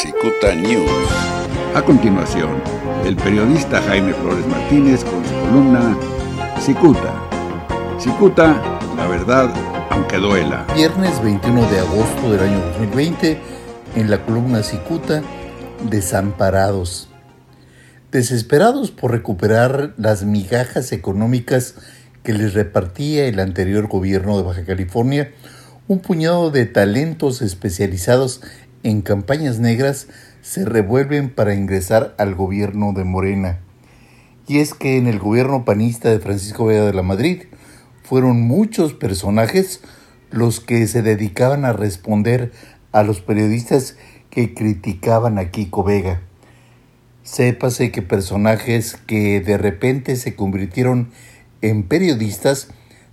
Cicuta 0.00 0.54
News. 0.54 0.90
A 1.74 1.82
continuación, 1.82 2.62
el 3.04 3.16
periodista 3.16 3.82
Jaime 3.82 4.14
Flores 4.14 4.46
Martínez 4.46 5.04
con 5.04 5.22
su 5.22 5.34
columna 5.34 5.94
Cicuta. 6.58 7.28
Cicuta, 8.00 8.80
la 8.96 9.06
verdad, 9.08 9.52
aunque 9.90 10.16
duela. 10.16 10.66
Viernes 10.74 11.22
21 11.22 11.70
de 11.70 11.80
agosto 11.80 12.32
del 12.32 12.40
año 12.40 12.64
2020, 12.78 13.38
en 13.96 14.10
la 14.10 14.24
columna 14.24 14.62
Cicuta, 14.62 15.22
Desamparados. 15.90 17.10
Desesperados 18.10 18.90
por 18.92 19.10
recuperar 19.10 19.92
las 19.98 20.24
migajas 20.24 20.92
económicas 20.92 21.74
que 22.22 22.32
les 22.32 22.54
repartía 22.54 23.26
el 23.26 23.38
anterior 23.38 23.86
gobierno 23.86 24.38
de 24.38 24.44
Baja 24.44 24.64
California, 24.64 25.30
un 25.88 25.98
puñado 25.98 26.50
de 26.50 26.64
talentos 26.64 27.42
especializados 27.42 28.40
en 28.82 29.02
campañas 29.02 29.58
negras 29.58 30.08
se 30.42 30.64
revuelven 30.64 31.30
para 31.30 31.54
ingresar 31.54 32.14
al 32.18 32.34
gobierno 32.34 32.92
de 32.92 33.04
Morena. 33.04 33.60
Y 34.46 34.58
es 34.58 34.74
que 34.74 34.96
en 34.96 35.06
el 35.06 35.18
gobierno 35.18 35.64
panista 35.64 36.10
de 36.10 36.18
Francisco 36.18 36.66
Vega 36.66 36.84
de 36.84 36.94
la 36.94 37.02
Madrid 37.02 37.42
fueron 38.02 38.40
muchos 38.40 38.94
personajes 38.94 39.80
los 40.30 40.60
que 40.60 40.86
se 40.86 41.02
dedicaban 41.02 41.64
a 41.64 41.72
responder 41.72 42.52
a 42.92 43.02
los 43.02 43.20
periodistas 43.20 43.96
que 44.30 44.54
criticaban 44.54 45.38
a 45.38 45.50
Kiko 45.50 45.84
Vega. 45.84 46.20
Sépase 47.22 47.92
que 47.92 48.02
personajes 48.02 48.96
que 49.06 49.40
de 49.40 49.58
repente 49.58 50.16
se 50.16 50.34
convirtieron 50.34 51.10
en 51.60 51.82
periodistas 51.82 52.68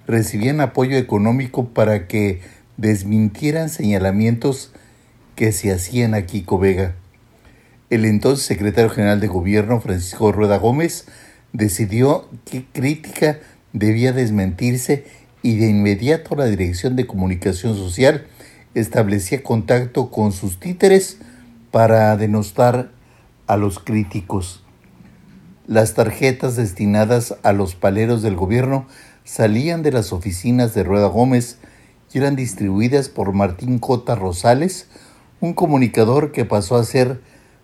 recibían 0.08 0.62
apoyo 0.62 0.98
económico 0.98 1.70
para 1.70 2.08
que 2.08 2.42
desmintieran 2.78 3.70
señalamientos 3.70 4.72
que 5.38 5.52
se 5.52 5.72
hacían 5.72 6.16
a 6.16 6.24
Kiko 6.24 6.58
Vega. 6.58 6.96
El 7.92 8.06
entonces 8.06 8.46
secretario 8.46 8.90
general 8.90 9.20
de 9.20 9.28
gobierno, 9.28 9.80
Francisco 9.80 10.32
Rueda 10.32 10.58
Gómez, 10.58 11.06
decidió 11.54 12.28
qué 12.44 12.66
crítica 12.74 13.40
debía 13.72 14.14
desmentirse 14.14 15.06
y 15.44 15.58
de 15.58 15.70
inmediato 15.70 16.36
la 16.36 16.46
Dirección 16.46 16.96
de 16.96 17.06
Comunicación 17.06 17.76
Social 17.76 18.26
establecía 18.74 19.44
contacto 19.44 20.10
con 20.10 20.32
sus 20.32 20.60
títeres 20.60 21.20
para 21.70 22.18
denostar 22.18 22.90
a 23.46 23.58
los 23.58 23.78
críticos. 23.78 24.64
Las 25.68 25.94
tarjetas 25.94 26.56
destinadas 26.56 27.36
a 27.44 27.54
los 27.54 27.76
paleros 27.76 28.24
del 28.24 28.36
gobierno 28.36 28.88
salían 29.24 29.84
de 29.84 29.92
las 29.92 30.14
oficinas 30.14 30.74
de 30.74 30.84
Rueda 30.84 31.08
Gómez 31.08 31.60
y 32.12 32.18
eran 32.18 32.36
distribuidas 32.36 33.10
por 33.10 33.34
Martín 33.34 33.78
Cota 33.78 34.16
Rosales, 34.16 34.88
un 35.40 35.54
comunicador 35.54 36.32
que 36.32 36.46
pasó 36.46 36.76
a 36.76 36.84
ser 36.84 37.22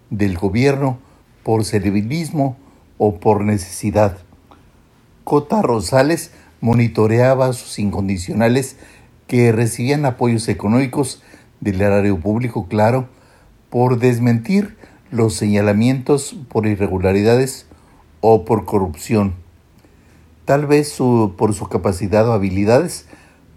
del 0.09 0.37
gobierno 0.37 0.99
por 1.43 1.65
servilismo 1.65 2.57
o 2.97 3.19
por 3.19 3.43
necesidad. 3.43 4.17
Cota 5.23 5.61
Rosales 5.61 6.31
monitoreaba 6.61 7.47
a 7.47 7.53
sus 7.53 7.79
incondicionales 7.79 8.77
que 9.27 9.51
recibían 9.51 10.05
apoyos 10.05 10.47
económicos 10.47 11.23
del 11.61 11.81
erario 11.81 12.19
público, 12.19 12.67
claro, 12.67 13.07
por 13.69 13.97
desmentir 13.97 14.77
los 15.11 15.33
señalamientos 15.33 16.35
por 16.49 16.67
irregularidades 16.67 17.65
o 18.21 18.45
por 18.45 18.65
corrupción. 18.65 19.33
Tal 20.45 20.67
vez 20.67 20.97
por 21.37 21.53
su 21.53 21.67
capacidad 21.67 22.27
o 22.27 22.33
habilidades, 22.33 23.07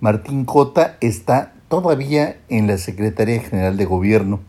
Martín 0.01 0.45
Cota 0.45 0.97
está 1.01 1.53
todavía 1.69 2.37
en 2.49 2.67
la 2.67 2.79
Secretaría 2.79 3.41
General 3.41 3.77
de 3.77 3.85
Gobierno. 3.85 4.41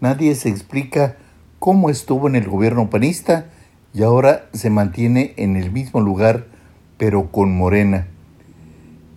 Nadie 0.00 0.34
se 0.34 0.48
explica 0.48 1.16
cómo 1.58 1.88
estuvo 1.88 2.28
en 2.28 2.36
el 2.36 2.48
gobierno 2.48 2.90
panista 2.90 3.46
y 3.94 4.02
ahora 4.02 4.46
se 4.52 4.70
mantiene 4.70 5.34
en 5.36 5.56
el 5.56 5.70
mismo 5.70 6.00
lugar, 6.00 6.46
pero 6.98 7.30
con 7.30 7.56
Morena. 7.56 8.06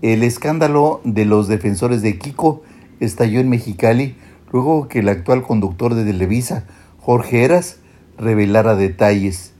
El 0.01 0.23
escándalo 0.23 1.01
de 1.03 1.25
los 1.25 1.47
defensores 1.47 2.01
de 2.01 2.17
Kiko 2.17 2.63
estalló 2.99 3.39
en 3.39 3.49
Mexicali 3.49 4.15
luego 4.51 4.87
que 4.87 4.99
el 4.99 5.09
actual 5.09 5.43
conductor 5.43 5.95
de 5.95 6.05
Televisa, 6.05 6.65
Jorge 6.99 7.43
Eras, 7.43 7.79
revelara 8.17 8.75
detalles. 8.75 9.53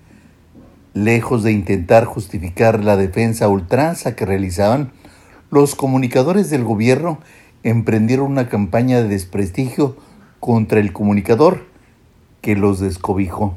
Lejos 0.93 1.43
de 1.43 1.51
intentar 1.51 2.05
justificar 2.05 2.83
la 2.83 2.95
defensa 2.95 3.49
ultranza 3.49 4.15
que 4.15 4.25
realizaban, 4.25 4.91
los 5.51 5.75
comunicadores 5.75 6.49
del 6.49 6.63
gobierno 6.63 7.19
emprendieron 7.63 8.31
una 8.31 8.49
campaña 8.49 9.01
de 9.01 9.09
desprestigio 9.09 9.97
contra 10.39 10.79
el 10.79 10.93
comunicador 10.93 11.65
que 12.41 12.55
los 12.55 12.79
descobijó. 12.79 13.55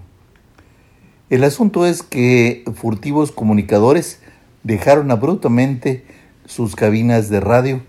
El 1.29 1.45
asunto 1.45 1.87
es 1.87 2.03
que 2.03 2.65
furtivos 2.75 3.31
comunicadores 3.31 4.21
dejaron 4.65 5.11
abruptamente 5.11 6.05
sus 6.45 6.75
cabinas 6.75 7.29
de 7.29 7.41
radio, 7.41 7.83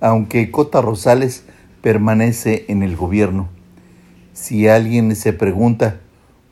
aunque 0.00 0.50
Cota 0.50 0.80
Rosales 0.80 1.44
permanece 1.82 2.64
en 2.68 2.82
el 2.82 2.96
gobierno. 2.96 3.48
Si 4.32 4.68
alguien 4.68 5.14
se 5.14 5.32
pregunta 5.32 6.00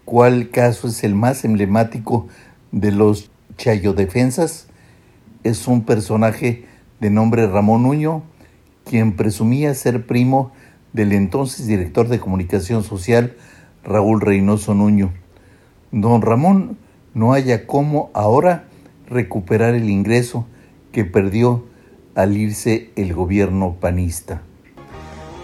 cuál 0.04 0.50
caso 0.50 0.88
es 0.88 1.02
el 1.04 1.14
más 1.14 1.44
emblemático 1.44 2.28
de 2.72 2.92
los 2.92 3.30
Chayodefensas, 3.56 4.66
es 5.44 5.66
un 5.66 5.84
personaje 5.84 6.66
de 7.00 7.10
nombre 7.10 7.46
Ramón 7.46 7.84
Nuño, 7.84 8.22
quien 8.84 9.16
presumía 9.16 9.74
ser 9.74 10.06
primo 10.06 10.52
del 10.92 11.12
entonces 11.12 11.66
director 11.66 12.08
de 12.08 12.20
comunicación 12.20 12.84
social 12.84 13.34
Raúl 13.82 14.20
Reynoso 14.20 14.74
Nuño. 14.74 15.12
Don 15.90 16.22
Ramón 16.22 16.78
no 17.14 17.32
haya 17.32 17.66
cómo 17.66 18.10
ahora 18.14 18.64
recuperar 19.08 19.74
el 19.74 19.90
ingreso 19.90 20.46
que 20.92 21.04
perdió 21.04 21.64
al 22.14 22.36
irse 22.36 22.90
el 22.96 23.14
gobierno 23.14 23.76
panista. 23.80 24.42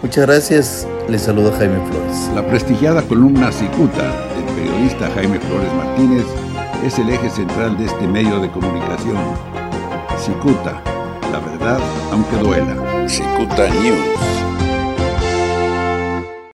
Muchas 0.01 0.25
gracias, 0.25 0.87
les 1.07 1.21
saluda 1.21 1.55
Jaime 1.57 1.79
Flores. 1.85 2.31
La 2.33 2.47
prestigiada 2.47 3.01
columna 3.03 3.51
Cicuta 3.51 4.27
del 4.35 4.45
periodista 4.55 5.09
Jaime 5.11 5.39
Flores 5.39 5.73
Martínez 5.75 6.25
es 6.83 6.97
el 6.97 7.09
eje 7.09 7.29
central 7.29 7.77
de 7.77 7.85
este 7.85 8.07
medio 8.07 8.39
de 8.39 8.49
comunicación. 8.49 9.17
Cicuta, 10.17 10.81
verdad 11.61 11.79
aunque 12.11 12.35
duela. 12.37 13.07
Cicuta 13.07 13.67
News. 13.69 14.40